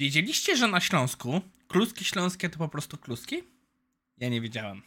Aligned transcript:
Wiedzieliście, 0.00 0.56
że 0.56 0.68
na 0.68 0.80
Śląsku 0.80 1.40
kluski 1.68 2.04
śląskie 2.04 2.48
to 2.50 2.58
po 2.58 2.68
prostu 2.68 2.96
kluski? 2.96 3.42
Ja 4.18 4.28
nie 4.28 4.40
wiedziałem. 4.40 4.82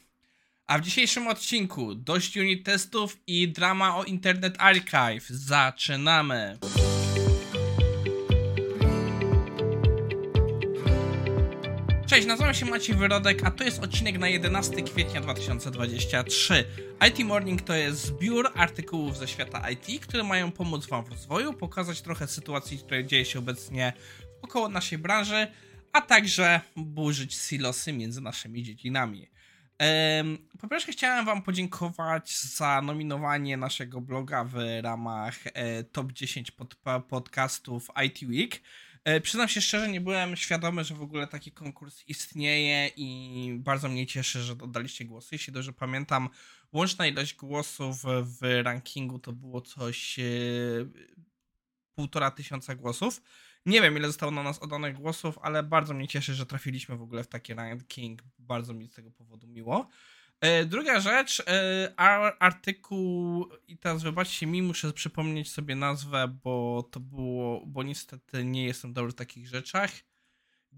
A 0.68 0.78
w 0.80 0.82
dzisiejszym 0.82 1.28
odcinku 1.28 1.96
dość 1.96 2.38
unit 2.38 2.66
testów 2.66 3.18
i 3.28 3.48
drama 3.48 3.98
o 3.98 4.04
Internet 4.04 4.56
Archive. 4.60 5.30
Zaczynamy! 5.30 6.58
Cześć, 12.14 12.28
nazywam 12.28 12.54
się 12.54 12.66
Maciej 12.66 12.96
Wyrodek, 12.96 13.46
a 13.46 13.52
to 13.52 13.64
jest 13.64 13.84
odcinek 13.84 14.20
na 14.20 14.28
11 14.28 14.84
kwietnia 14.84 15.22
2023. 15.22 16.66
IT 17.10 17.26
Morning 17.26 17.62
to 17.62 17.74
jest 17.74 18.06
zbiór 18.06 18.52
artykułów 18.56 19.18
ze 19.18 19.28
świata 19.28 19.70
IT, 19.70 20.02
które 20.02 20.24
mają 20.24 20.52
pomóc 20.52 20.86
Wam 20.86 21.06
w 21.06 21.10
rozwoju, 21.10 21.54
pokazać 21.54 22.02
trochę 22.02 22.28
sytuacji, 22.28 22.78
które 22.78 23.06
dzieje 23.06 23.26
się 23.26 23.40
obecnie 23.40 23.94
około 24.44 24.70
naszej 24.70 24.98
branży, 24.98 25.48
a 25.94 26.02
także 26.02 26.62
burzyć 26.76 27.34
silosy 27.34 27.94
między 27.94 28.22
naszymi 28.22 28.64
dziedzinami. 28.64 29.30
Po 30.60 30.68
pierwsze 30.68 30.92
chciałem 30.92 31.26
wam 31.26 31.42
podziękować 31.42 32.40
za 32.40 32.82
nominowanie 32.82 33.58
naszego 33.58 34.02
bloga 34.02 34.44
w 34.44 34.56
ramach 34.82 35.40
e, 35.46 35.84
top 35.84 36.12
10 36.12 36.52
pod, 36.52 36.76
podcastów 37.10 37.90
IT 38.06 38.30
Week. 38.30 38.62
E, 39.04 39.22
przyznam 39.22 39.48
się 39.48 39.62
szczerze, 39.62 39.88
nie 39.88 40.02
byłem 40.02 40.36
świadomy, 40.36 40.84
że 40.84 40.96
w 40.96 41.02
ogóle 41.02 41.28
taki 41.28 41.52
konkurs 41.52 42.04
istnieje 42.08 42.88
i 42.96 43.56
bardzo 43.60 43.90
mnie 43.90 44.08
cieszy, 44.08 44.42
że 44.42 44.54
oddaliście 44.54 45.06
głosy. 45.06 45.30
Jeśli 45.32 45.54
dobrze 45.54 45.74
pamiętam, 45.74 46.30
łączna 46.74 47.08
ilość 47.08 47.36
głosów 47.36 48.04
w 48.24 48.62
rankingu 48.64 49.20
to 49.20 49.34
było 49.34 49.62
coś 49.62 50.20
e, 50.20 50.24
półtora 51.96 52.32
tysiąca 52.32 52.76
głosów. 52.76 53.22
Nie 53.66 53.82
wiem, 53.82 53.98
ile 53.98 54.08
zostało 54.08 54.32
na 54.32 54.44
nas 54.44 54.60
oddanych 54.60 54.96
głosów, 54.96 55.40
ale 55.42 55.64
bardzo 55.64 55.94
mnie 55.94 56.08
cieszy, 56.08 56.34
że 56.34 56.46
trafiliśmy 56.46 56.98
w 56.98 57.02
ogóle 57.02 57.24
w 57.24 57.28
taki 57.28 57.54
ranking. 57.54 58.24
Bardzo 58.40 58.74
mi 58.74 58.88
z 58.88 58.94
tego 58.94 59.12
powodu 59.12 59.48
miło. 59.48 59.88
E, 60.42 60.66
druga 60.66 61.00
rzecz, 61.00 61.44
e, 61.48 61.94
artykuł, 62.40 63.48
i 63.68 63.78
teraz 63.78 64.04
wybaczcie 64.04 64.48
mi, 64.48 64.62
muszę 64.62 64.94
przypomnieć 64.94 65.52
sobie 65.52 65.76
nazwę, 65.76 66.38
bo 66.44 66.84
to 66.92 67.00
było, 67.00 67.66
bo 67.66 67.84
niestety 67.84 68.46
nie 68.46 68.66
jestem 68.66 68.94
dobry 68.94 69.12
w 69.12 69.16
takich 69.16 69.48
rzeczach. 69.48 69.92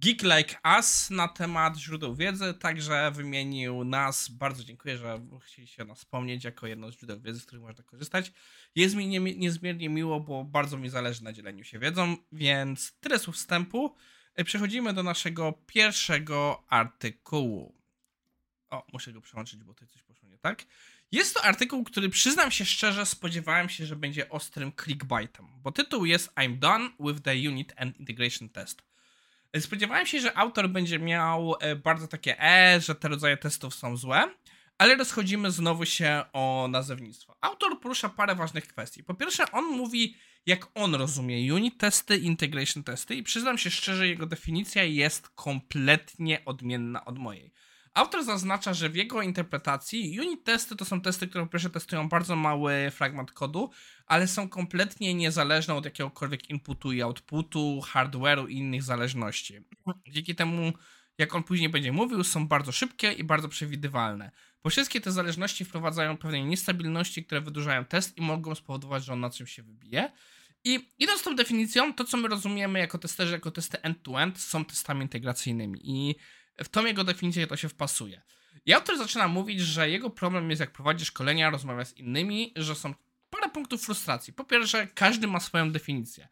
Geek 0.01 0.23
Like 0.23 0.55
Us 0.77 1.09
na 1.09 1.27
temat 1.27 1.77
źródeł 1.77 2.15
wiedzy, 2.15 2.53
także 2.53 3.11
wymienił 3.11 3.83
nas. 3.83 4.29
Bardzo 4.29 4.63
dziękuję, 4.63 4.97
że 4.97 5.21
chcieliście 5.45 5.85
nas 5.85 5.97
wspomnieć 5.97 6.43
jako 6.43 6.67
jedno 6.67 6.91
z 6.91 6.97
źródeł 6.97 7.21
wiedzy, 7.21 7.39
z 7.39 7.45
których 7.45 7.63
można 7.63 7.83
korzystać. 7.83 8.31
Jest 8.75 8.95
mi 8.95 9.07
nie, 9.07 9.19
niezmiernie 9.19 9.89
miło, 9.89 10.19
bo 10.19 10.43
bardzo 10.43 10.77
mi 10.77 10.89
zależy 10.89 11.23
na 11.23 11.33
dzieleniu 11.33 11.63
się 11.63 11.79
wiedzą, 11.79 12.17
więc 12.31 12.93
tyle 12.99 13.19
słów 13.19 13.35
wstępu. 13.35 13.95
E, 14.35 14.43
przechodzimy 14.43 14.93
do 14.93 15.03
naszego 15.03 15.53
pierwszego 15.67 16.63
artykułu. 16.69 17.75
O, 18.69 18.87
muszę 18.93 19.13
go 19.13 19.21
przełączyć, 19.21 19.63
bo 19.63 19.73
tutaj 19.73 19.87
coś 19.87 20.03
poszło 20.03 20.29
nie 20.29 20.37
tak. 20.37 20.65
Jest 21.11 21.33
to 21.33 21.43
artykuł, 21.43 21.83
który 21.83 22.09
przyznam 22.09 22.51
się 22.51 22.65
szczerze, 22.65 23.05
spodziewałem 23.05 23.69
się, 23.69 23.85
że 23.85 23.95
będzie 23.95 24.29
ostrym 24.29 24.71
clickbaitem, 24.83 25.45
bo 25.57 25.71
tytuł 25.71 26.05
jest 26.05 26.33
I'm 26.33 26.59
done 26.59 26.89
with 26.99 27.21
the 27.21 27.35
unit 27.49 27.73
and 27.77 27.99
integration 27.99 28.49
test. 28.49 28.81
Spodziewałem 29.59 30.05
się, 30.05 30.19
że 30.19 30.37
autor 30.37 30.69
będzie 30.69 30.99
miał 30.99 31.55
e, 31.59 31.75
bardzo 31.75 32.07
takie 32.07 32.41
e, 32.43 32.81
że 32.81 32.95
te 32.95 33.07
rodzaje 33.07 33.37
testów 33.37 33.75
są 33.75 33.97
złe, 33.97 34.23
ale 34.77 34.95
rozchodzimy 34.95 35.51
znowu 35.51 35.85
się 35.85 36.23
o 36.33 36.67
nazewnictwo. 36.71 37.37
Autor 37.41 37.79
porusza 37.79 38.09
parę 38.09 38.35
ważnych 38.35 38.67
kwestii. 38.67 39.03
Po 39.03 39.13
pierwsze, 39.13 39.51
on 39.51 39.65
mówi, 39.65 40.15
jak 40.45 40.67
on 40.73 40.95
rozumie 40.95 41.53
unit 41.53 41.77
testy, 41.77 42.17
integration 42.17 42.83
testy 42.83 43.15
i 43.15 43.23
przyznam 43.23 43.57
się 43.57 43.71
szczerze, 43.71 44.07
jego 44.07 44.25
definicja 44.25 44.83
jest 44.83 45.29
kompletnie 45.29 46.45
odmienna 46.45 47.05
od 47.05 47.17
mojej. 47.17 47.53
Autor 47.95 48.23
zaznacza, 48.23 48.73
że 48.73 48.89
w 48.89 48.95
jego 48.95 49.21
interpretacji 49.21 50.19
unit 50.19 50.43
testy 50.43 50.75
to 50.75 50.85
są 50.85 51.01
testy, 51.01 51.27
które 51.27 51.43
po 51.43 51.51
pierwsze 51.51 51.69
testują 51.69 52.09
bardzo 52.09 52.35
mały 52.35 52.91
fragment 52.91 53.31
kodu, 53.31 53.69
ale 54.05 54.27
są 54.27 54.49
kompletnie 54.49 55.13
niezależne 55.13 55.73
od 55.73 55.85
jakiegokolwiek 55.85 56.49
inputu 56.49 56.91
i 56.91 57.01
outputu, 57.01 57.81
hardware'u 57.93 58.49
i 58.49 58.57
innych 58.57 58.83
zależności. 58.83 59.59
Dzięki 60.07 60.35
temu, 60.35 60.73
jak 61.17 61.35
on 61.35 61.43
później 61.43 61.69
będzie 61.69 61.91
mówił, 61.91 62.23
są 62.23 62.47
bardzo 62.47 62.71
szybkie 62.71 63.11
i 63.11 63.23
bardzo 63.23 63.49
przewidywalne. 63.49 64.31
Bo 64.63 64.69
wszystkie 64.69 65.01
te 65.01 65.11
zależności 65.11 65.65
wprowadzają 65.65 66.17
pewne 66.17 66.43
niestabilności, 66.43 67.25
które 67.25 67.41
wydłużają 67.41 67.85
test 67.85 68.17
i 68.17 68.21
mogą 68.21 68.55
spowodować, 68.55 69.05
że 69.05 69.13
on 69.13 69.19
na 69.19 69.29
czym 69.29 69.47
się 69.47 69.63
wybije. 69.63 70.11
I 70.63 70.89
idąc 70.99 71.23
tą 71.23 71.35
definicją, 71.35 71.93
to 71.93 72.03
co 72.03 72.17
my 72.17 72.27
rozumiemy 72.27 72.79
jako 72.79 72.97
testerzy, 72.97 73.31
jako 73.31 73.51
testy 73.51 73.81
end-to-end, 73.81 74.39
są 74.39 74.65
testami 74.65 75.01
integracyjnymi. 75.01 75.79
I 75.83 76.15
w 76.63 76.69
tą 76.69 76.85
jego 76.85 77.03
definicję 77.03 77.47
to 77.47 77.57
się 77.57 77.69
wpasuje. 77.69 78.21
I 78.65 78.73
autor 78.73 78.97
zaczyna 78.97 79.27
mówić, 79.27 79.61
że 79.61 79.89
jego 79.89 80.09
problem 80.09 80.49
jest 80.49 80.59
jak 80.59 80.71
prowadzi 80.71 81.05
szkolenia, 81.05 81.49
rozmawia 81.49 81.85
z 81.85 81.97
innymi, 81.97 82.53
że 82.55 82.75
są 82.75 82.93
parę 83.29 83.49
punktów 83.49 83.81
frustracji. 83.81 84.33
Po 84.33 84.43
pierwsze, 84.43 84.87
każdy 84.87 85.27
ma 85.27 85.39
swoją 85.39 85.71
definicję. 85.71 86.27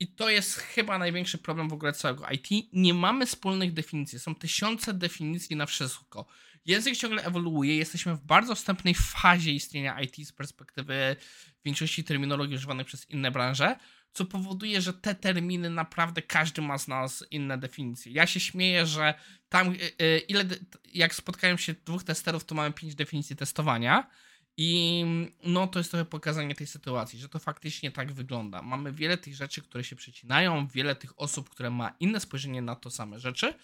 I 0.00 0.08
to 0.08 0.30
jest 0.30 0.56
chyba 0.56 0.98
największy 0.98 1.38
problem 1.38 1.68
w 1.68 1.72
ogóle 1.72 1.92
całego 1.92 2.26
IT. 2.30 2.48
Nie 2.72 2.94
mamy 2.94 3.26
wspólnych 3.26 3.72
definicji. 3.72 4.18
Są 4.18 4.34
tysiące 4.34 4.94
definicji 4.94 5.56
na 5.56 5.66
wszystko. 5.66 6.26
Język 6.66 6.96
ciągle 6.96 7.24
ewoluuje. 7.24 7.76
Jesteśmy 7.76 8.14
w 8.16 8.20
bardzo 8.20 8.54
wstępnej 8.54 8.94
fazie 8.94 9.52
istnienia 9.52 10.00
IT 10.00 10.28
z 10.28 10.32
perspektywy 10.32 11.16
większości 11.64 12.04
terminologii 12.04 12.56
używanych 12.56 12.86
przez 12.86 13.10
inne 13.10 13.30
branże 13.30 13.76
co 14.14 14.24
powoduje, 14.24 14.80
że 14.80 14.92
te 14.92 15.14
terminy 15.14 15.70
naprawdę 15.70 16.22
każdy 16.22 16.62
ma 16.62 16.78
z 16.78 16.88
nas 16.88 17.24
inne 17.30 17.58
definicje. 17.58 18.12
Ja 18.12 18.26
się 18.26 18.40
śmieję, 18.40 18.86
że 18.86 19.14
tam 19.48 19.72
y, 19.72 19.78
y, 20.02 20.18
ile, 20.18 20.44
jak 20.94 21.14
spotkają 21.14 21.56
się 21.56 21.74
dwóch 21.84 22.04
testerów, 22.04 22.44
to 22.44 22.54
mamy 22.54 22.72
pięć 22.72 22.94
definicji 22.94 23.36
testowania. 23.36 24.10
I 24.56 25.04
no 25.44 25.66
to 25.66 25.78
jest 25.78 25.90
trochę 25.90 26.04
pokazanie 26.04 26.54
tej 26.54 26.66
sytuacji, 26.66 27.18
że 27.18 27.28
to 27.28 27.38
faktycznie 27.38 27.90
tak 27.90 28.12
wygląda. 28.12 28.62
Mamy 28.62 28.92
wiele 28.92 29.18
tych 29.18 29.34
rzeczy, 29.34 29.62
które 29.62 29.84
się 29.84 29.96
przecinają, 29.96 30.66
wiele 30.66 30.96
tych 30.96 31.20
osób, 31.20 31.50
które 31.50 31.70
ma 31.70 31.94
inne 32.00 32.20
spojrzenie 32.20 32.62
na 32.62 32.76
to 32.76 32.90
same 32.90 33.20
rzeczy. 33.20 33.54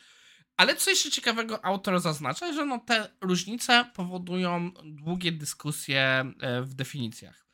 Ale 0.56 0.76
co 0.76 0.90
jeszcze 0.90 1.10
ciekawego 1.10 1.64
autor 1.64 2.00
zaznacza, 2.00 2.52
że 2.52 2.66
no 2.66 2.78
te 2.78 3.10
różnice 3.20 3.90
powodują 3.94 4.70
długie 4.84 5.32
dyskusje 5.32 6.32
e, 6.40 6.62
w 6.62 6.74
definicjach. 6.74 7.49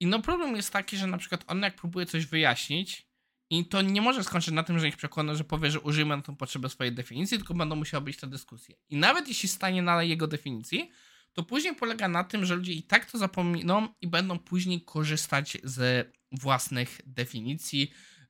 I 0.00 0.06
no 0.06 0.22
problem 0.22 0.56
jest 0.56 0.72
taki, 0.72 0.96
że 0.96 1.06
na 1.06 1.18
przykład 1.18 1.44
on 1.46 1.62
jak 1.62 1.76
próbuje 1.76 2.06
coś 2.06 2.26
wyjaśnić 2.26 3.06
i 3.50 3.66
to 3.66 3.82
nie 3.82 4.00
może 4.00 4.24
skończyć 4.24 4.54
na 4.54 4.62
tym, 4.62 4.78
że 4.78 4.88
ich 4.88 4.96
przekona, 4.96 5.34
że 5.34 5.44
powie, 5.44 5.70
że 5.70 5.80
użyjemy 5.80 6.16
na 6.16 6.22
tą 6.22 6.36
potrzebę 6.36 6.68
swojej 6.68 6.92
definicji, 6.92 7.38
tylko 7.38 7.54
będą 7.54 7.76
musiały 7.76 8.04
być 8.04 8.16
te 8.16 8.26
dyskusje. 8.26 8.74
I 8.88 8.96
nawet 8.96 9.28
jeśli 9.28 9.48
stanie 9.48 9.82
na 9.82 10.02
jego 10.02 10.26
definicji, 10.26 10.90
to 11.32 11.42
później 11.42 11.74
polega 11.74 12.08
na 12.08 12.24
tym, 12.24 12.44
że 12.44 12.56
ludzie 12.56 12.72
i 12.72 12.82
tak 12.82 13.10
to 13.10 13.18
zapominą 13.18 13.88
i 14.00 14.06
będą 14.06 14.38
później 14.38 14.80
korzystać 14.80 15.58
z 15.64 16.08
własnych 16.32 17.00
definicji 17.06 17.80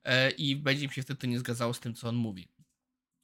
yy, 0.05 0.31
i 0.31 0.55
będzie 0.55 0.85
im 0.85 0.91
się 0.91 1.01
wtedy 1.01 1.19
to 1.19 1.27
nie 1.27 1.39
zgadzało 1.39 1.73
z 1.73 1.79
tym, 1.79 1.93
co 1.93 2.09
on 2.09 2.15
mówi. 2.15 2.47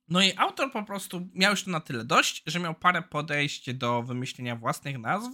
No 0.08 0.22
i 0.22 0.34
autor 0.38 0.72
po 0.72 0.84
prostu 0.84 1.30
miał 1.34 1.52
już 1.52 1.64
to 1.64 1.72
na 1.72 1.80
tyle 1.80 2.04
dość, 2.04 2.44
że 2.46 2.60
miał 2.60 2.76
parę 2.76 3.02
podejść 3.02 3.74
do 3.74 4.04
wymyślenia 4.04 4.56
własnych 4.56 4.98
nazw, 4.98 5.32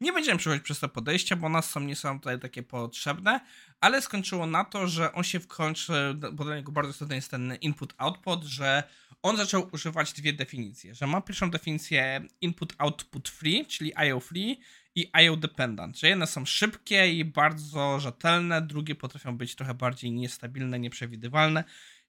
nie 0.00 0.12
będziemy 0.12 0.38
przechodzić 0.38 0.64
przez 0.64 0.80
to 0.80 0.88
podejście, 0.88 1.36
bo 1.36 1.48
nas 1.48 1.70
są, 1.70 1.80
nie 1.80 1.96
są 1.96 2.18
tutaj 2.18 2.40
takie 2.40 2.62
potrzebne, 2.62 3.40
ale 3.80 4.02
skończyło 4.02 4.46
na 4.46 4.64
to, 4.64 4.86
że 4.88 5.12
on 5.12 5.24
się 5.24 5.40
w 5.40 5.46
końcu, 5.46 5.92
bo 6.32 6.44
dla 6.44 6.56
niego 6.56 6.72
bardzo 6.72 6.90
istotny 6.90 7.14
jest 7.14 7.30
ten 7.30 7.54
input-output, 7.60 8.44
że 8.44 8.82
on 9.22 9.36
zaczął 9.36 9.68
używać 9.72 10.12
dwie 10.12 10.32
definicje, 10.32 10.94
że 10.94 11.06
ma 11.06 11.20
pierwszą 11.20 11.50
definicję 11.50 12.22
input-output 12.42 13.28
free, 13.28 13.66
czyli 13.66 13.96
IO 13.96 14.20
free 14.20 14.60
i 14.94 15.10
IO 15.12 15.36
dependent, 15.36 15.98
że 15.98 16.08
jedne 16.08 16.26
są 16.26 16.44
szybkie 16.44 17.12
i 17.12 17.24
bardzo 17.24 18.00
rzetelne, 18.00 18.62
drugie 18.62 18.94
potrafią 18.94 19.36
być 19.36 19.54
trochę 19.54 19.74
bardziej 19.74 20.12
niestabilne, 20.12 20.78
nieprzewidywalne 20.78 21.64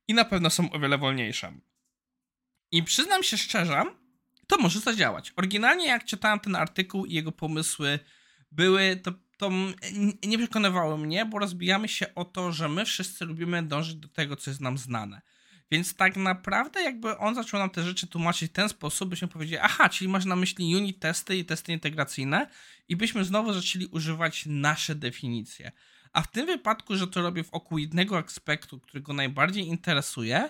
i 0.07 0.13
na 0.13 0.25
pewno 0.25 0.49
są 0.49 0.71
o 0.71 0.79
wiele 0.79 0.97
wolniejsze. 0.97 1.53
I 2.71 2.83
przyznam 2.83 3.23
się 3.23 3.37
szczerze, 3.37 3.83
to 4.47 4.57
może 4.57 4.79
zadziałać. 4.79 5.33
Oryginalnie 5.35 5.87
jak 5.87 6.05
czytałem 6.05 6.39
ten 6.39 6.55
artykuł 6.55 7.05
i 7.05 7.13
jego 7.13 7.31
pomysły 7.31 7.99
były, 8.51 8.99
to, 9.03 9.11
to 9.37 9.49
nie 10.23 10.37
przekonywało 10.37 10.97
mnie, 10.97 11.25
bo 11.25 11.39
rozbijamy 11.39 11.87
się 11.87 12.15
o 12.15 12.25
to, 12.25 12.51
że 12.51 12.69
my 12.69 12.85
wszyscy 12.85 13.25
lubimy 13.25 13.63
dążyć 13.63 13.95
do 13.95 14.07
tego, 14.07 14.35
co 14.35 14.51
jest 14.51 14.61
nam 14.61 14.77
znane. 14.77 15.21
Więc 15.71 15.95
tak 15.95 16.17
naprawdę 16.17 16.81
jakby 16.81 17.17
on 17.17 17.35
zaczął 17.35 17.59
nam 17.59 17.69
te 17.69 17.83
rzeczy 17.83 18.07
tłumaczyć 18.07 18.49
w 18.51 18.53
ten 18.53 18.69
sposób, 18.69 19.09
byśmy 19.09 19.27
powiedzieli, 19.27 19.61
aha, 19.63 19.89
czyli 19.89 20.09
masz 20.09 20.25
na 20.25 20.35
myśli 20.35 20.75
unit 20.75 20.99
testy 20.99 21.37
i 21.37 21.45
testy 21.45 21.71
integracyjne 21.73 22.47
i 22.87 22.95
byśmy 22.95 23.23
znowu 23.25 23.53
zaczęli 23.53 23.85
używać 23.85 24.43
nasze 24.45 24.95
definicje. 24.95 25.71
A 26.13 26.21
w 26.21 26.31
tym 26.31 26.45
wypadku, 26.45 26.95
że 26.95 27.07
to 27.07 27.21
robię 27.21 27.43
w 27.43 27.49
oku 27.49 27.77
jednego 27.77 28.17
aspektu, 28.17 28.79
który 28.79 29.01
go 29.01 29.13
najbardziej 29.13 29.67
interesuje, 29.67 30.49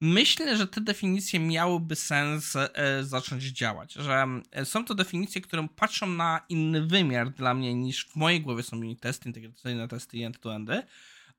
Myślę, 0.00 0.56
że 0.56 0.66
te 0.66 0.80
definicje 0.80 1.40
miałyby 1.40 1.96
sens 1.96 2.56
e, 2.56 3.04
zacząć 3.04 3.42
działać, 3.42 3.92
że 3.92 4.26
e, 4.50 4.64
są 4.64 4.84
to 4.84 4.94
definicje, 4.94 5.40
które 5.40 5.68
patrzą 5.76 6.06
na 6.06 6.40
inny 6.48 6.86
wymiar 6.86 7.30
dla 7.30 7.54
mnie 7.54 7.74
niż 7.74 8.06
w 8.06 8.16
mojej 8.16 8.40
głowie 8.40 8.62
są 8.62 8.76
unit 8.76 9.00
testy, 9.00 9.28
integracyjne 9.28 9.88
testy 9.88 10.24
end-to-endy, 10.24 10.82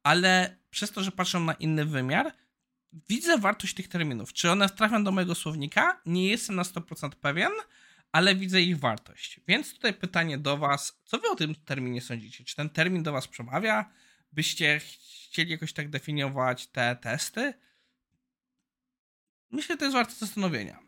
ale 0.03 0.57
przez 0.69 0.91
to, 0.91 1.03
że 1.03 1.11
patrzą 1.11 1.39
na 1.39 1.53
inny 1.53 1.85
wymiar, 1.85 2.33
widzę 3.09 3.37
wartość 3.37 3.73
tych 3.73 3.87
terminów. 3.87 4.33
Czy 4.33 4.51
one 4.51 4.69
trafią 4.69 5.03
do 5.03 5.11
mojego 5.11 5.35
słownika? 5.35 6.01
Nie 6.05 6.27
jestem 6.27 6.55
na 6.55 6.63
100% 6.63 7.09
pewien, 7.09 7.51
ale 8.11 8.35
widzę 8.35 8.61
ich 8.61 8.79
wartość. 8.79 9.39
Więc 9.47 9.73
tutaj 9.73 9.93
pytanie 9.93 10.37
do 10.37 10.57
Was, 10.57 11.01
co 11.05 11.17
Wy 11.17 11.29
o 11.29 11.35
tym 11.35 11.55
terminie 11.55 12.01
sądzicie? 12.01 12.43
Czy 12.43 12.55
ten 12.55 12.69
termin 12.69 13.03
do 13.03 13.11
Was 13.11 13.27
przemawia? 13.27 13.91
Byście 14.31 14.81
chcieli 15.27 15.51
jakoś 15.51 15.73
tak 15.73 15.89
definiować 15.89 16.67
te 16.67 16.95
testy? 16.95 17.53
Myślę, 19.51 19.73
że 19.73 19.77
to 19.77 19.85
jest 19.85 19.95
warte 19.95 20.13
zastanowienia. 20.13 20.79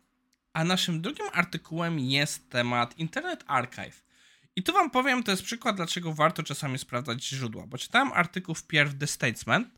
A 0.52 0.64
naszym 0.64 1.00
drugim 1.02 1.26
artykułem 1.32 1.98
jest 1.98 2.50
temat 2.50 2.98
Internet 2.98 3.44
Archive. 3.46 4.04
I 4.56 4.62
tu 4.62 4.72
wam 4.72 4.90
powiem, 4.90 5.22
to 5.22 5.30
jest 5.30 5.42
przykład, 5.42 5.76
dlaczego 5.76 6.12
warto 6.12 6.42
czasami 6.42 6.78
sprawdzać 6.78 7.24
źródła, 7.24 7.66
bo 7.66 7.78
czytałem 7.78 8.12
artykuł 8.12 8.54
wpierw 8.54 8.98
The 8.98 9.06
Statesman 9.06 9.70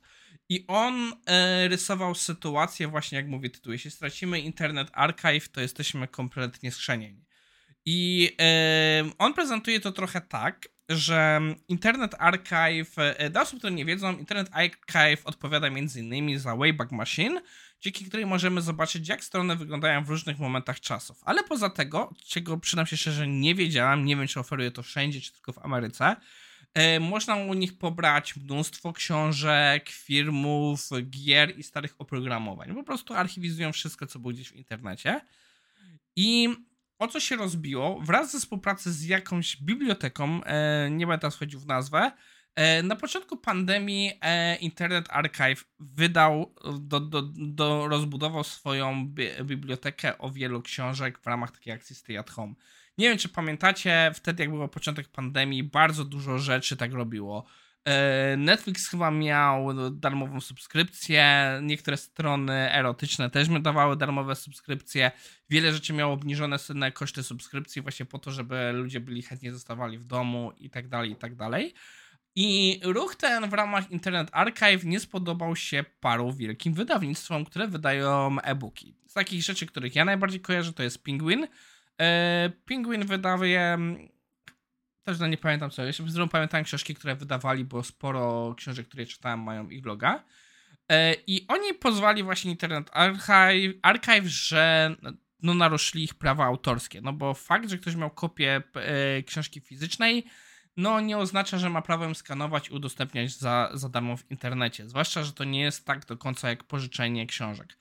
i 0.48 0.64
on 0.66 1.12
e, 1.26 1.68
rysował 1.68 2.14
sytuację 2.14 2.88
właśnie, 2.88 3.18
jak 3.18 3.28
mówi 3.28 3.50
tytuł, 3.50 3.72
jeśli 3.72 3.90
stracimy 3.90 4.40
Internet 4.40 4.88
Archive, 4.92 5.48
to 5.48 5.60
jesteśmy 5.60 6.08
kompletnie 6.08 6.72
skrzenieni. 6.72 7.24
I 7.84 8.30
e, 8.40 9.04
on 9.18 9.34
prezentuje 9.34 9.80
to 9.80 9.92
trochę 9.92 10.20
tak, 10.20 10.68
że 10.88 11.40
Internet 11.68 12.14
Archive, 12.18 12.98
e, 12.98 13.30
dla 13.30 13.42
osób, 13.42 13.58
które 13.58 13.72
nie 13.72 13.84
wiedzą, 13.84 14.18
Internet 14.18 14.48
Archive 14.52 15.26
odpowiada 15.26 15.66
m.in. 15.66 16.38
za 16.38 16.56
Wayback 16.56 16.92
Machine, 16.92 17.40
dzięki 17.86 18.04
której 18.04 18.26
możemy 18.26 18.62
zobaczyć, 18.62 19.08
jak 19.08 19.24
strony 19.24 19.56
wyglądają 19.56 20.04
w 20.04 20.08
różnych 20.08 20.38
momentach 20.38 20.80
czasów. 20.80 21.20
Ale 21.24 21.44
poza 21.44 21.70
tego, 21.70 22.14
czego 22.28 22.58
przynajmniej 22.58 22.90
się 22.90 22.96
szczerze 22.96 23.28
nie 23.28 23.54
wiedziałem, 23.54 24.04
nie 24.04 24.16
wiem, 24.16 24.26
czy 24.26 24.40
oferuje 24.40 24.70
to 24.70 24.82
wszędzie, 24.82 25.20
czy 25.20 25.32
tylko 25.32 25.52
w 25.52 25.58
Ameryce, 25.58 26.16
e, 26.74 27.00
można 27.00 27.36
u 27.36 27.54
nich 27.54 27.78
pobrać 27.78 28.36
mnóstwo 28.36 28.92
książek, 28.92 29.88
filmów, 29.88 30.90
gier 31.10 31.58
i 31.58 31.62
starych 31.62 31.94
oprogramowań. 31.98 32.74
Po 32.74 32.84
prostu 32.84 33.14
archiwizują 33.14 33.72
wszystko, 33.72 34.06
co 34.06 34.18
było 34.18 34.32
gdzieś 34.32 34.48
w 34.48 34.56
internecie. 34.56 35.20
I 36.16 36.48
o 36.98 37.08
co 37.08 37.20
się 37.20 37.36
rozbiło? 37.36 38.00
Wraz 38.00 38.32
ze 38.32 38.38
współpracy 38.38 38.92
z 38.92 39.04
jakąś 39.04 39.56
biblioteką, 39.56 40.44
e, 40.44 40.90
nie 40.90 41.06
będę 41.06 41.20
teraz 41.20 41.36
wchodził 41.36 41.60
w 41.60 41.66
nazwę, 41.66 42.12
na 42.82 42.96
początku 42.96 43.36
pandemii 43.36 44.12
e, 44.20 44.56
Internet 44.56 45.06
Archive 45.10 45.64
wydał, 45.80 46.54
do, 46.80 47.00
do, 47.00 47.22
do, 47.36 47.88
rozbudował 47.88 48.44
swoją 48.44 49.08
bi 49.08 49.28
bibliotekę 49.44 50.18
o 50.18 50.30
wielu 50.30 50.62
książek 50.62 51.18
w 51.18 51.26
ramach 51.26 51.50
takiej 51.50 51.72
akcji 51.72 51.96
Stay 51.96 52.18
at 52.18 52.30
Home. 52.30 52.54
Nie 52.98 53.08
wiem, 53.08 53.18
czy 53.18 53.28
pamiętacie, 53.28 54.10
wtedy 54.14 54.42
jak 54.42 54.52
był 54.52 54.68
początek 54.68 55.08
pandemii, 55.08 55.62
bardzo 55.62 56.04
dużo 56.04 56.38
rzeczy 56.38 56.76
tak 56.76 56.92
robiło. 56.92 57.44
E, 57.84 58.36
Netflix 58.36 58.88
chyba 58.88 59.10
miał 59.10 59.90
darmową 59.90 60.40
subskrypcję, 60.40 61.50
niektóre 61.62 61.96
strony 61.96 62.72
erotyczne 62.72 63.30
też 63.30 63.48
mi 63.48 63.62
dawały 63.62 63.96
darmowe 63.96 64.34
subskrypcje. 64.34 65.10
Wiele 65.50 65.72
rzeczy 65.72 65.92
miało 65.92 66.12
obniżone 66.12 66.58
koszty 66.94 67.22
subskrypcji 67.22 67.82
właśnie 67.82 68.06
po 68.06 68.18
to, 68.18 68.30
żeby 68.30 68.72
ludzie 68.72 69.00
byli 69.00 69.22
chętnie 69.22 69.52
zostawali 69.52 69.98
w 69.98 70.04
domu 70.04 70.52
i 70.58 70.70
tak 70.70 70.88
dalej, 70.88 71.10
i 71.10 71.16
tak 71.16 71.34
dalej. 71.34 71.74
I 72.36 72.80
ruch 72.84 73.16
ten 73.16 73.50
w 73.50 73.52
ramach 73.52 73.90
Internet 73.90 74.28
Archive 74.32 74.84
nie 74.84 75.00
spodobał 75.00 75.56
się 75.56 75.84
paru 76.00 76.32
wielkim 76.32 76.74
wydawnictwom, 76.74 77.44
które 77.44 77.68
wydają 77.68 78.40
e-booki. 78.40 78.94
Z 79.06 79.12
takich 79.12 79.42
rzeczy, 79.42 79.66
których 79.66 79.94
ja 79.94 80.04
najbardziej 80.04 80.40
kojarzę, 80.40 80.72
to 80.72 80.82
jest 80.82 81.04
Penguin. 81.04 81.46
E, 82.00 82.50
Penguin 82.64 83.06
wydaje 83.06 83.78
też 85.06 85.20
nie 85.20 85.38
pamiętam 85.38 85.70
co. 85.70 85.84
Jeszcze 85.84 86.02
zresztą 86.02 86.28
pamiętam 86.28 86.64
książki, 86.64 86.94
które 86.94 87.16
wydawali, 87.16 87.64
bo 87.64 87.82
sporo 87.82 88.54
książek, 88.56 88.88
które 88.88 89.06
czytałem, 89.06 89.40
mają 89.40 89.68
ich 89.68 89.82
bloga. 89.82 90.24
E, 90.88 91.14
I 91.26 91.46
oni 91.48 91.74
pozwali 91.74 92.22
właśnie 92.22 92.50
Internet 92.50 92.90
Archive, 92.92 93.74
Archive 93.82 94.26
że 94.26 94.94
no, 95.42 95.54
naruszyli 95.54 96.04
ich 96.04 96.14
prawa 96.14 96.44
autorskie. 96.44 97.00
No 97.00 97.12
bo 97.12 97.34
fakt, 97.34 97.70
że 97.70 97.78
ktoś 97.78 97.96
miał 97.96 98.10
kopię 98.10 98.62
e, 98.74 99.22
książki 99.22 99.60
fizycznej, 99.60 100.24
no 100.76 101.00
nie 101.00 101.18
oznacza, 101.18 101.58
że 101.58 101.70
ma 101.70 101.82
prawo 101.82 102.04
ją 102.04 102.14
skanować 102.14 102.68
i 102.68 102.72
udostępniać 102.72 103.36
za, 103.36 103.70
za 103.74 103.88
darmo 103.88 104.16
w 104.16 104.30
internecie. 104.30 104.88
Zwłaszcza, 104.88 105.24
że 105.24 105.32
to 105.32 105.44
nie 105.44 105.60
jest 105.60 105.84
tak 105.84 106.06
do 106.06 106.16
końca 106.16 106.48
jak 106.48 106.64
pożyczenie 106.64 107.26
książek. 107.26 107.78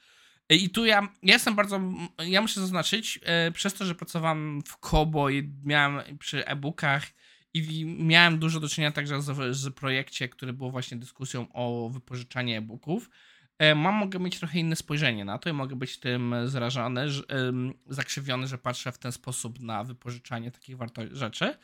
I 0.50 0.70
tu 0.70 0.86
ja, 0.86 1.02
ja 1.24 1.34
jestem 1.34 1.56
bardzo, 1.56 1.82
ja 2.20 2.42
muszę 2.42 2.60
zaznaczyć, 2.60 3.20
e, 3.24 3.52
przez 3.52 3.74
to, 3.74 3.86
że 3.86 3.96
pracowałem 3.96 4.62
w 4.62 4.78
Kobo 4.78 5.30
i 5.30 5.52
miałem 5.64 6.18
przy 6.18 6.46
e-bookach 6.48 7.04
i 7.54 7.86
miałem 7.86 8.40
dużo 8.40 8.60
do 8.60 8.70
czynienia 8.70 8.92
także 8.92 9.22
z, 9.22 9.56
z 9.56 9.74
projekcie, 9.74 10.30
który 10.30 10.54
był 10.54 10.72
właśnie 10.72 10.98
dyskusją 10.98 11.48
o 11.54 11.90
wypożyczaniu 11.90 12.58
e-booków, 12.58 13.10
e, 13.58 13.76
mam, 13.76 13.96
mogę 13.96 14.20
mieć 14.20 14.40
trochę 14.40 14.60
inne 14.60 14.76
spojrzenie 14.76 15.26
na 15.26 15.38
to 15.38 15.50
i 15.50 15.54
mogę 15.54 15.76
być 15.76 16.00
tym 16.00 16.36
zrażony, 16.46 17.10
że, 17.10 17.24
zakrzywiony, 17.90 18.48
że 18.48 18.58
patrzę 18.58 18.92
w 18.92 18.98
ten 18.98 19.12
sposób 19.12 19.60
na 19.60 19.84
wypożyczanie 19.84 20.52
takich 20.52 20.78
warto- 20.78 21.16
rzeczy. 21.16 21.58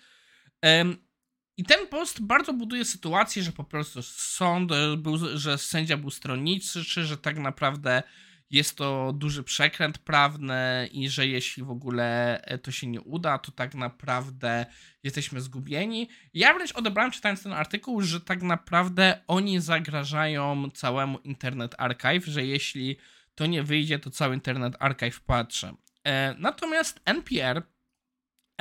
I 1.57 1.63
ten 1.63 1.88
post 1.88 2.21
bardzo 2.21 2.53
buduje 2.53 2.86
sytuację, 2.86 3.44
że 3.44 3.51
po 3.51 3.63
prostu 3.63 4.01
sąd 4.03 4.71
był, 4.98 5.38
że 5.38 5.57
sędzia 5.57 5.98
był 5.98 6.09
stronniczy, 6.09 6.86
czy 6.86 7.06
że 7.06 7.18
tak 7.18 7.38
naprawdę 7.38 8.03
jest 8.51 8.77
to 8.77 9.13
duży 9.13 9.44
przekręt 9.44 9.98
prawny 9.98 10.89
i 10.92 11.09
że 11.09 11.27
jeśli 11.27 11.63
w 11.63 11.71
ogóle 11.71 12.42
e, 12.42 12.57
to 12.57 12.71
się 12.71 12.88
nie 12.88 13.01
uda, 13.01 13.38
to 13.38 13.51
tak 13.51 13.75
naprawdę 13.75 14.65
jesteśmy 15.03 15.42
zgubieni. 15.42 16.09
Ja 16.33 16.53
wręcz 16.53 16.71
odebrałem 16.71 17.12
czytając 17.12 17.44
ten 17.44 17.53
artykuł, 17.53 18.01
że 18.01 18.21
tak 18.21 18.42
naprawdę 18.42 19.21
oni 19.27 19.59
zagrażają 19.59 20.69
całemu 20.74 21.18
Internet 21.18 21.75
Archive, 21.77 22.25
że 22.25 22.45
jeśli 22.45 22.98
to 23.36 23.45
nie 23.45 23.63
wyjdzie, 23.63 24.00
to 24.00 24.09
cały 24.09 24.36
Internet 24.36 24.75
Archive 24.80 25.19
patrzy. 25.19 25.74
E, 26.03 26.36
natomiast 26.38 27.01
NPR, 27.06 27.63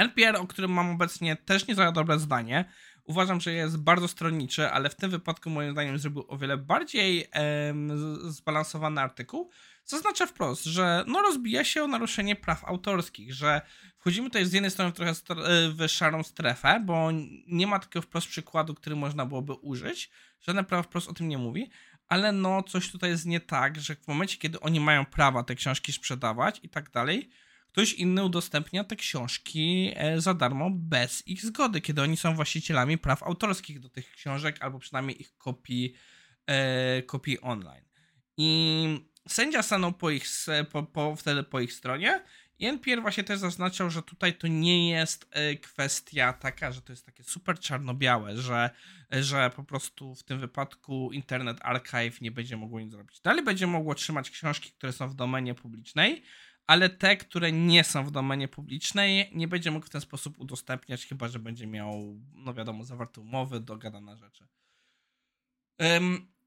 NPR, 0.01 0.37
o 0.37 0.47
którym 0.47 0.71
mam 0.71 0.91
obecnie 0.91 1.37
też 1.37 1.67
nie 1.67 1.75
za 1.75 1.93
dobre 1.93 2.19
zdanie, 2.19 2.65
uważam, 3.05 3.41
że 3.41 3.53
jest 3.53 3.79
bardzo 3.79 4.09
stronniczy, 4.09 4.71
ale 4.71 4.91
w 4.91 4.97
tym 4.97 5.11
wypadku 5.11 5.51
moim 5.51 5.73
zdaniem 5.73 5.99
zrobił 5.99 6.25
o 6.29 6.39
wiele 6.39 6.57
bardziej 6.57 7.31
zbalansowany 8.23 9.01
artykuł, 9.01 9.51
zaznacza 9.85 10.27
wprost, 10.27 10.65
że 10.65 11.05
no 11.07 11.23
rozbija 11.23 11.65
się 11.65 11.83
o 11.83 11.87
naruszenie 11.87 12.37
praw 12.37 12.65
autorskich, 12.65 13.35
że 13.35 13.61
wchodzimy 13.99 14.29
tutaj 14.29 14.47
z 14.47 14.53
jednej 14.53 14.71
strony 14.71 14.93
trochę 14.93 15.13
w 15.75 15.89
szarą 15.89 16.23
strefę, 16.23 16.83
bo 16.85 17.11
nie 17.47 17.67
ma 17.67 17.79
takiego 17.79 18.03
wprost 18.03 18.29
przykładu, 18.29 18.75
który 18.75 18.97
można 18.97 19.27
byłoby 19.27 19.53
użyć, 19.53 20.11
żadne 20.41 20.65
prawo 20.65 20.83
wprost 20.83 21.09
o 21.09 21.13
tym 21.13 21.29
nie 21.29 21.39
mówi, 21.39 21.71
ale 22.09 22.33
no 22.33 22.63
coś 22.63 22.91
tutaj 22.91 23.11
jest 23.11 23.27
nie 23.27 23.41
tak, 23.41 23.81
że 23.81 23.95
w 23.95 24.09
momencie, 24.09 24.39
kiedy 24.39 24.61
oni 24.61 24.81
mają 24.81 25.05
prawa 25.07 25.43
te 25.43 25.55
książki 25.55 25.93
sprzedawać 25.93 26.61
i 26.63 26.69
tak 26.69 26.91
dalej, 26.91 27.31
ktoś 27.73 27.93
inny 27.93 28.25
udostępnia 28.25 28.85
te 28.85 28.97
książki 28.97 29.93
e, 29.95 30.21
za 30.21 30.35
darmo 30.35 30.71
bez 30.71 31.29
ich 31.29 31.45
zgody, 31.45 31.81
kiedy 31.81 32.03
oni 32.03 32.17
są 32.17 32.35
właścicielami 32.35 32.99
praw 32.99 33.23
autorskich 33.23 33.81
do 33.81 33.89
tych 33.89 34.13
książek 34.13 34.57
albo 34.61 34.79
przynajmniej 34.79 35.21
ich 35.21 35.37
kopii, 35.37 35.95
e, 36.47 37.03
kopii 37.03 37.41
online. 37.41 37.85
I 38.37 39.01
sędzia 39.29 39.63
stanął 39.63 39.93
po 39.93 40.11
ich, 40.11 40.25
po, 40.73 40.83
po, 40.83 41.17
wtedy 41.17 41.43
po 41.43 41.61
ich 41.61 41.73
stronie 41.73 42.25
i 42.59 42.67
NPR 42.67 43.03
właśnie 43.03 43.25
też 43.25 43.39
zaznaczał, 43.39 43.91
że 43.91 44.03
tutaj 44.03 44.35
to 44.35 44.47
nie 44.47 44.91
jest 44.91 45.29
e, 45.31 45.57
kwestia 45.57 46.33
taka, 46.33 46.73
że 46.73 46.83
to 46.83 46.93
jest 46.93 47.07
takie 47.07 47.25
super 47.25 47.59
czarno-białe, 47.59 48.37
że, 48.37 48.71
że 49.11 49.51
po 49.57 49.65
prostu 49.65 50.15
w 50.15 50.23
tym 50.23 50.39
wypadku 50.39 51.13
Internet 51.13 51.59
Archive 51.63 52.21
nie 52.21 52.31
będzie 52.31 52.57
mogło 52.57 52.81
nic 52.81 52.91
zrobić. 52.91 53.21
Dalej 53.21 53.45
będzie 53.45 53.67
mogło 53.67 53.95
trzymać 53.95 54.31
książki, 54.31 54.73
które 54.73 54.93
są 54.93 55.09
w 55.09 55.15
domenie 55.15 55.55
publicznej, 55.55 56.23
ale 56.71 56.89
te, 56.89 57.17
które 57.17 57.53
nie 57.53 57.85
są 57.85 58.05
w 58.05 58.11
domenie 58.11 58.49
publicznej, 58.49 59.31
nie 59.35 59.49
będzie 59.49 59.71
mógł 59.71 59.87
w 59.87 59.91
ten 59.91 60.01
sposób 60.01 60.39
udostępniać, 60.39 61.07
chyba 61.07 61.29
że 61.29 61.39
będzie 61.39 61.67
miał, 61.67 62.21
no 62.33 62.55
wiadomo, 62.55 62.85
zawarte 62.85 63.21
umowy, 63.21 63.61
dogadane 63.61 64.17
rzeczy. 64.17 64.47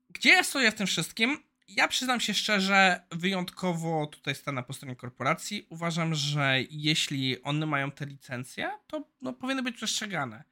Gdzie 0.10 0.30
ja 0.30 0.44
stoję 0.44 0.72
w 0.72 0.76
tym 0.76 0.88
wszystkim? 0.88 1.44
Ja 1.68 1.88
przyznam 1.88 2.20
się 2.20 2.34
szczerze, 2.34 3.06
wyjątkowo 3.12 4.08
tutaj 4.08 4.36
stanę 4.36 4.64
po 4.64 4.74
stronie 4.74 4.96
korporacji. 4.96 5.68
Uważam, 5.70 6.16
że 6.16 6.58
jeśli 6.70 7.42
one 7.42 7.66
mają 7.66 7.92
te 7.92 8.06
licencje, 8.06 8.70
to 8.88 9.08
no, 9.22 9.34
powinny 9.34 9.64
być 9.64 9.76
przestrzegane. 9.76 10.44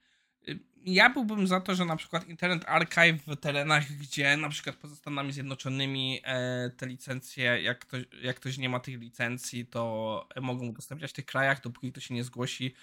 Ja 0.85 1.09
byłbym 1.09 1.47
za 1.47 1.61
to, 1.61 1.75
że 1.75 1.85
na 1.85 1.95
przykład 1.95 2.27
Internet 2.27 2.65
Archive 2.67 3.21
w 3.27 3.35
terenach, 3.35 3.91
gdzie 3.91 4.37
na 4.37 4.49
przykład 4.49 4.75
poza 4.75 4.95
Stanami 4.95 5.31
Zjednoczonymi 5.31 6.21
e, 6.23 6.69
te 6.77 6.87
licencje, 6.87 7.61
jak, 7.61 7.85
to, 7.85 7.97
jak 8.21 8.35
ktoś 8.35 8.57
nie 8.57 8.69
ma 8.69 8.79
tych 8.79 8.99
licencji, 8.99 9.65
to 9.65 10.27
mogą 10.41 10.67
udostępniać 10.67 11.11
w 11.11 11.13
tych 11.13 11.25
krajach, 11.25 11.61
dopóki 11.61 11.91
to 11.91 11.99
się 11.99 12.13
nie 12.13 12.23
zgłosi 12.23 12.73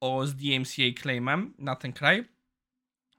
o 0.00 0.26
z 0.26 0.34
DMCA 0.34 0.82
claimem 1.02 1.54
na 1.58 1.76
ten 1.76 1.92
kraj. 1.92 2.28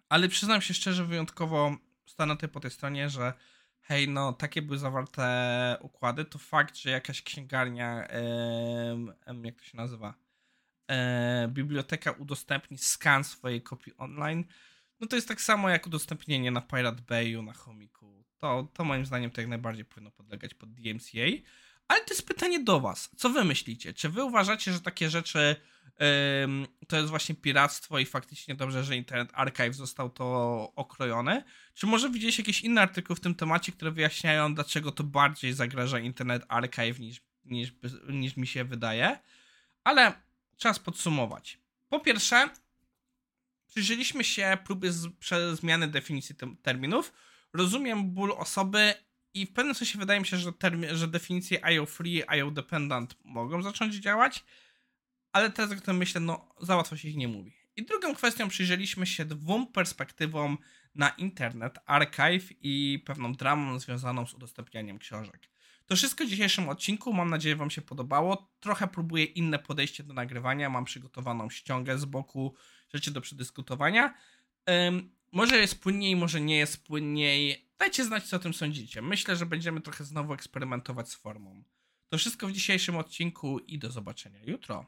Ale 0.10 0.28
przyznam 0.28 0.62
się 0.62 0.74
szczerze, 0.74 1.06
wyjątkowo 1.06 1.78
stanę 2.06 2.36
tutaj 2.36 2.50
po 2.50 2.60
tej 2.60 2.72
stronie, 2.72 3.10
że 3.10 3.34
hej, 3.82 4.08
no 4.08 4.34
takie 4.34 4.62
były 4.62 4.78
zawarte 4.78 5.78
układy, 5.82 6.26
to 6.26 6.40
fakt, 6.40 6.78
że 6.78 6.90
jakaś 6.90 7.22
księgarnia, 7.22 8.08
em, 8.08 9.46
jak 9.46 9.56
to 9.56 9.64
się 9.64 9.78
nazywa, 9.78 10.10
e, 10.10 10.29
biblioteka 11.48 12.12
udostępni 12.12 12.78
skan 12.78 13.24
swojej 13.24 13.62
kopii 13.62 13.94
online, 13.98 14.44
no 15.00 15.08
to 15.08 15.16
jest 15.16 15.28
tak 15.28 15.42
samo 15.42 15.70
jak 15.70 15.88
udostępnienie 15.88 16.52
na 16.52 16.62
Pirate 16.62 17.02
Bayu, 17.02 17.42
na 17.42 17.54
Chomiku. 17.54 18.26
To, 18.38 18.68
to 18.74 18.84
moim 18.84 19.06
zdaniem 19.06 19.32
to 19.32 19.42
jak 19.42 19.50
najbardziej 19.50 19.86
powinno 19.86 20.12
podlegać 20.12 20.54
pod 20.54 20.74
DMCA. 20.74 21.44
Ale 21.88 22.02
to 22.02 22.14
jest 22.14 22.28
pytanie 22.28 22.64
do 22.64 22.80
was. 22.80 23.10
Co 23.18 23.30
wy 23.30 23.46
myślicie? 23.46 23.94
Czy 23.94 24.10
wy 24.10 24.24
uważacie, 24.24 24.74
że 24.74 24.82
takie 24.82 25.10
rzeczy 25.10 25.56
to 26.88 26.98
jest 26.98 27.10
właśnie 27.10 27.36
piractwo 27.36 28.00
i 28.00 28.06
faktycznie 28.06 28.56
dobrze, 28.56 28.84
że 28.84 28.96
Internet 28.96 29.30
Archive 29.34 29.76
został 29.76 30.10
to 30.10 30.26
okrojony? 30.76 31.44
Czy 31.74 31.88
może 31.88 32.10
widzieliście 32.10 32.42
jakieś 32.42 32.62
inne 32.62 32.82
artykuły 32.82 33.16
w 33.16 33.20
tym 33.20 33.36
temacie, 33.36 33.72
które 33.72 33.92
wyjaśniają, 33.92 34.56
dlaczego 34.56 34.92
to 34.92 35.04
bardziej 35.04 35.54
zagraża 35.54 36.00
Internet 36.00 36.46
Archive 36.48 37.00
niż, 37.00 37.22
niż, 37.46 37.74
niż 38.10 38.38
mi 38.38 38.48
się 38.48 38.64
wydaje? 38.64 39.20
Ale 39.84 40.14
czas 40.60 40.80
podsumować. 40.80 41.60
Po 41.90 42.00
pierwsze, 42.00 42.50
przyjrzeliśmy 43.68 44.24
się 44.24 44.58
próbie 44.66 44.92
z, 44.92 45.10
zmiany 45.54 45.88
definicji 45.88 46.36
terminów. 46.62 47.14
Rozumiem 47.54 48.12
ból 48.12 48.32
osoby 48.38 48.94
i 49.34 49.46
w 49.46 49.54
pewnym 49.54 49.76
sensie 49.76 50.00
wydaje 50.00 50.20
mi 50.20 50.26
się, 50.26 50.38
że, 50.38 50.52
że 50.92 51.08
definicje 51.08 51.66
IO 51.66 51.86
free, 51.86 52.24
IO 52.28 52.52
dependent 52.52 53.16
mogą 53.24 53.62
zacząć 53.62 53.96
działać, 53.96 54.44
ale 55.32 55.50
teraz 55.50 55.72
jak 55.72 55.82
to 55.82 55.94
myślę, 55.94 56.22
no 56.22 56.56
za 56.62 56.76
łatwo 56.76 56.98
się 56.98 57.08
ich 57.08 57.18
nie 57.18 57.28
mówi. 57.28 57.59
I 57.76 57.86
drugą 57.86 58.16
kwestią 58.16 58.50
przyjrzeliśmy 58.50 59.06
się 59.06 59.26
dwóm 59.26 59.68
perspektywom 59.68 60.58
na 60.96 61.10
internet, 61.10 61.80
archive 61.86 62.50
i 62.62 63.04
pewną 63.06 63.34
dramą 63.34 63.80
związaną 63.80 64.26
z 64.26 64.34
udostępnianiem 64.34 65.00
książek. 65.00 65.50
To 65.90 65.96
wszystko 65.96 66.26
w 66.26 66.28
dzisiejszym 66.28 66.70
odcinku. 66.70 67.14
Mam 67.14 67.30
nadzieję, 67.30 67.56
Wam 67.56 67.70
się 67.70 67.82
podobało. 67.82 68.52
Trochę 68.60 68.88
próbuję 68.88 69.24
inne 69.24 69.60
podejście 69.60 70.04
do 70.04 70.14
nagrywania. 70.14 70.70
Mam 70.70 70.86
przygotowaną 70.86 71.50
ściągę 71.50 71.98
z 71.98 72.06
boku, 72.06 72.56
rzeczy 72.94 73.12
do 73.12 73.22
przedyskutowania. 73.22 74.14
Um, 74.68 75.10
może 75.32 75.58
jest 75.58 75.82
płynniej, 75.82 76.16
może 76.16 76.42
nie 76.42 76.58
jest 76.58 76.84
płynniej. 76.84 77.70
Dajcie 77.80 78.06
znać, 78.06 78.24
co 78.24 78.38
o 78.38 78.40
tym 78.40 78.54
sądzicie. 78.54 79.02
Myślę, 79.02 79.36
że 79.36 79.46
będziemy 79.46 79.82
trochę 79.82 80.04
znowu 80.04 80.34
eksperymentować 80.34 81.10
z 81.10 81.16
formą. 81.16 81.64
To 82.10 82.18
wszystko 82.18 82.48
w 82.48 82.52
dzisiejszym 82.52 82.96
odcinku 82.98 83.60
i 83.60 83.80
do 83.80 83.92
zobaczenia 83.92 84.40
jutro. 84.44 84.86